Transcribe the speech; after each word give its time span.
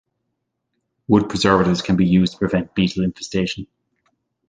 Wood 1.07 1.29
preservatives 1.29 1.83
can 1.83 1.95
be 1.95 2.07
used 2.07 2.33
to 2.33 2.39
prevent 2.39 2.73
beetle 2.73 3.03
infestation. 3.03 3.67